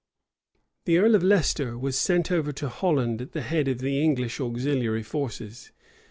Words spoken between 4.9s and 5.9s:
forces.